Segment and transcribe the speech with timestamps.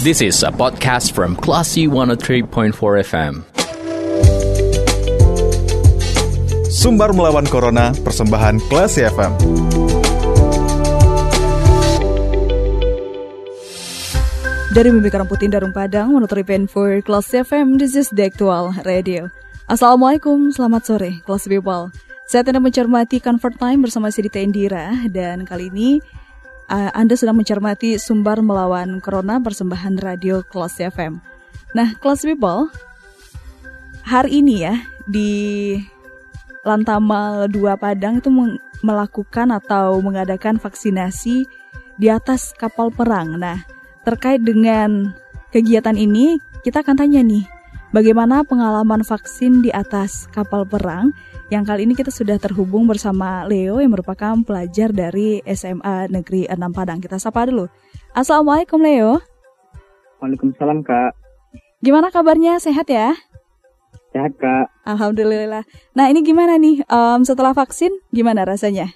[0.00, 2.72] This is a podcast from Classy 103.4
[3.04, 3.44] FM.
[6.72, 9.36] Sumbar melawan Corona, persembahan Classy FM.
[14.72, 19.28] Dari Mimpi Putin Darung Padang, menurut event for Classy FM, this is the actual radio.
[19.68, 21.92] Assalamualaikum, selamat sore, Classy People.
[22.24, 26.00] Saya tidak mencermati Comfort Time bersama Sidita Indira, dan kali ini
[26.70, 31.18] Anda sedang mencermati Sumbar melawan Corona persembahan radio Classy FM.
[31.74, 32.70] Nah, Classy People,
[34.06, 34.78] hari ini ya,
[35.10, 35.74] di
[36.62, 38.30] Lantamal 2 Padang itu
[38.86, 41.50] melakukan atau mengadakan vaksinasi
[41.98, 43.34] di atas kapal perang.
[43.34, 43.66] Nah,
[44.06, 45.10] terkait dengan
[45.50, 47.50] kegiatan ini, kita akan tanya nih,
[47.90, 51.14] bagaimana pengalaman vaksin di atas kapal perang?
[51.50, 56.56] Yang kali ini kita sudah terhubung bersama Leo yang merupakan pelajar dari SMA Negeri 6
[56.70, 57.02] Padang.
[57.02, 57.66] Kita sapa dulu.
[58.14, 59.18] Assalamualaikum Leo.
[60.22, 61.12] Waalaikumsalam Kak.
[61.82, 62.62] Gimana kabarnya?
[62.62, 63.18] Sehat ya?
[64.14, 64.70] Sehat Kak.
[64.86, 65.66] Alhamdulillah.
[65.98, 67.90] Nah ini gimana nih um, setelah vaksin?
[68.14, 68.94] Gimana rasanya?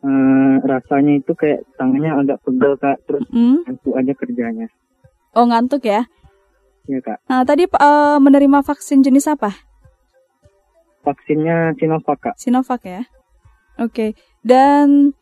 [0.00, 3.68] Uh, rasanya itu kayak tangannya agak pegel kak terus hmm?
[3.68, 4.66] ngantuk aja kerjanya
[5.36, 6.08] oh ngantuk ya
[6.88, 9.52] iya kak nah tadi uh, menerima vaksin jenis apa
[11.04, 13.02] vaksinnya Sinovac kak Sinovac ya
[13.80, 14.10] oke okay.
[14.44, 15.12] dan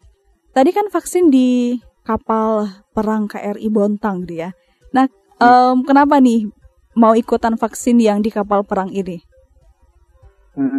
[0.55, 4.55] tadi kan vaksin di kapal perang KRI Bontang dia
[4.95, 5.07] nah
[5.39, 6.51] um, kenapa nih
[6.99, 9.23] mau ikutan vaksin yang di kapal perang ini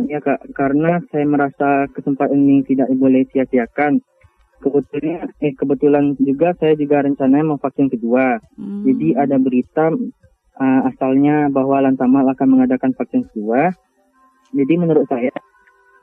[0.09, 4.01] ya kak, karena saya merasa kesempatan ini tidak boleh sia-siakan.
[4.59, 8.43] Kebetulan, eh kebetulan juga saya juga rencananya mau vaksin kedua.
[8.59, 8.83] Hmm.
[8.83, 9.87] Jadi ada berita
[10.59, 13.71] uh, asalnya bahwa Lantamal akan mengadakan vaksin kedua.
[14.51, 15.31] Jadi menurut saya,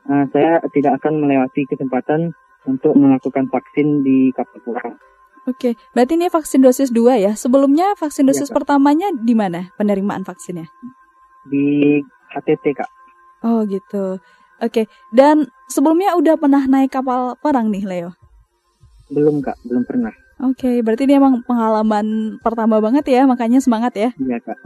[0.09, 2.33] uh, saya tidak akan melewati kesempatan
[2.67, 4.97] untuk melakukan vaksin di kapal perang.
[5.47, 7.31] Oke, berarti ini vaksin dosis 2 ya.
[7.39, 10.67] Sebelumnya vaksin iya, dosis ya, pertamanya di mana penerimaan vaksinnya?
[11.47, 12.03] Di
[12.35, 12.89] HTT, Kak.
[13.47, 14.19] Oh gitu.
[14.57, 18.11] Oke, dan sebelumnya udah pernah naik kapal perang nih Leo?
[19.13, 20.11] Belum kak, belum pernah.
[20.37, 24.09] Oke, berarti ini emang pengalaman pertama banget ya, makanya semangat ya?
[24.21, 24.59] Iya kak.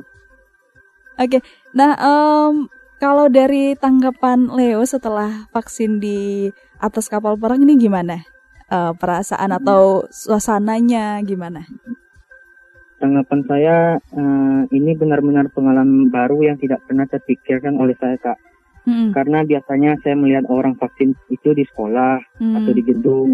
[1.16, 1.40] Oke,
[1.72, 2.68] nah um,
[3.00, 8.20] kalau dari tanggapan Leo setelah vaksin di atas kapal perang ini gimana?
[8.72, 11.68] Uh, perasaan atau suasananya gimana?
[13.00, 18.40] Tanggapan saya uh, ini benar-benar pengalaman baru yang tidak pernah terpikirkan oleh saya kak
[18.82, 19.14] Hmm.
[19.14, 22.56] Karena biasanya saya melihat orang vaksin itu di sekolah hmm.
[22.62, 23.32] atau di gedung.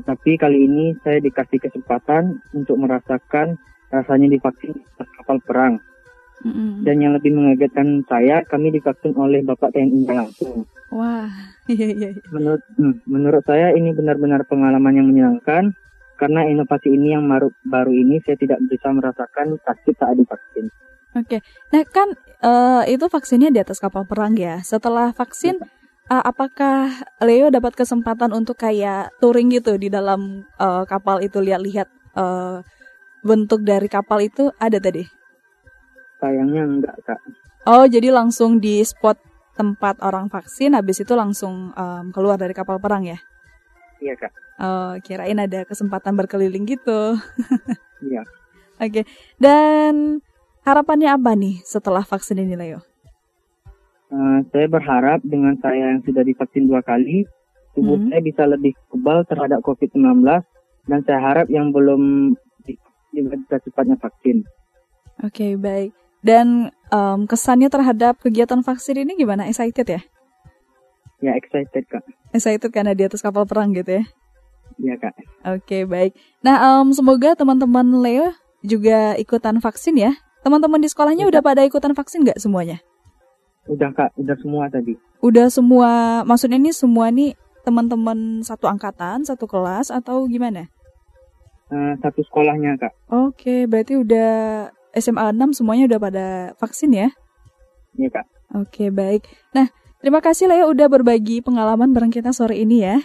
[0.00, 3.60] Tetapi kali ini saya dikasih kesempatan untuk merasakan
[3.92, 4.82] rasanya divaksin di
[5.20, 5.74] kapal perang.
[6.42, 6.82] Hmm.
[6.82, 10.66] Dan yang lebih mengagetkan saya, kami divaksin oleh Bapak TNI langsung.
[10.90, 11.30] Wah,
[11.72, 12.22] iya, iya iya.
[12.34, 15.72] Menurut hmm, menurut saya ini benar-benar pengalaman yang menyenangkan
[16.18, 20.66] karena inovasi ini yang baru baru ini saya tidak bisa merasakan sakit saat divaksin.
[21.12, 22.08] Oke, nah kan
[22.40, 24.64] uh, itu vaksinnya di atas kapal perang ya.
[24.64, 25.60] Setelah vaksin,
[26.12, 26.92] uh, apakah
[27.24, 32.60] Leo dapat kesempatan untuk kayak touring gitu di dalam uh, kapal itu lihat-lihat uh,
[33.24, 35.08] bentuk dari kapal itu ada tadi?
[36.20, 37.20] Sayangnya enggak kak.
[37.64, 39.16] Oh, jadi langsung di spot
[39.56, 43.16] tempat orang vaksin, habis itu langsung um, keluar dari kapal perang ya?
[44.04, 44.32] Iya kak.
[44.60, 47.00] Oh, kirain ada kesempatan berkeliling gitu.
[48.02, 48.26] Iya.
[48.82, 49.04] Oke, okay.
[49.38, 50.18] dan
[50.62, 52.86] Harapannya apa nih setelah vaksin ini, Leo?
[54.12, 57.24] Uh, saya berharap dengan saya yang sudah divaksin dua kali,
[57.72, 58.12] tubuh hmm.
[58.12, 60.20] saya bisa lebih kebal terhadap COVID-19
[60.84, 62.36] dan saya harap yang belum
[63.12, 64.44] juga bisa cepatnya vaksin.
[65.24, 65.90] Oke, okay, baik.
[66.20, 69.48] Dan um, kesannya terhadap kegiatan vaksin ini gimana?
[69.48, 70.00] Excited ya?
[71.24, 72.04] Ya, excited, Kak.
[72.36, 74.04] Excited karena di atas kapal perang gitu ya?
[74.76, 75.14] Iya, Kak.
[75.16, 75.24] Oke,
[75.64, 76.12] okay, baik.
[76.44, 81.94] Nah, um, semoga teman-teman Leo juga ikutan vaksin ya Teman-teman di sekolahnya udah pada ikutan
[81.94, 82.82] vaksin nggak semuanya?
[83.70, 84.98] Udah kak, udah semua tadi.
[85.22, 90.66] Udah semua, maksudnya ini semua nih teman-teman satu angkatan, satu kelas atau gimana?
[91.70, 92.92] Uh, satu sekolahnya kak.
[93.06, 94.32] Oke, berarti udah
[94.98, 96.26] SMA 6 semuanya udah pada
[96.58, 97.08] vaksin ya?
[97.94, 98.26] Iya kak.
[98.58, 99.30] Oke, baik.
[99.54, 99.70] Nah,
[100.02, 102.98] terima kasih lah ya udah berbagi pengalaman bareng kita sore ini ya.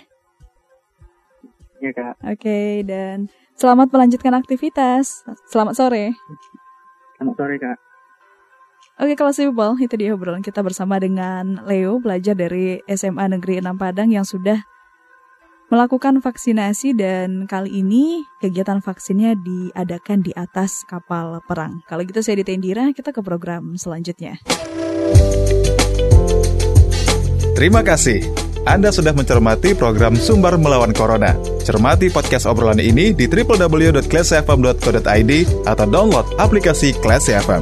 [1.77, 2.13] Iya kak.
[2.25, 5.21] Oke, dan selamat melanjutkan aktivitas.
[5.45, 6.17] Selamat sore.
[7.17, 7.77] Selamat sore Kak.
[8.97, 13.77] Oke, kalau people, itu dia obrolan kita bersama dengan Leo, pelajar dari SMA Negeri 6
[13.77, 14.57] Padang yang sudah
[15.69, 21.85] melakukan vaksinasi dan kali ini kegiatan vaksinnya diadakan di atas kapal perang.
[21.85, 24.41] Kalau gitu saya Ditendira, kita ke program selanjutnya.
[27.53, 28.25] Terima kasih.
[28.65, 31.37] Anda sudah mencermati program Sumber Melawan Corona.
[31.61, 35.31] Cermati podcast obrolan ini di www.classfm.co.id
[35.69, 37.61] atau download aplikasi Classy FM.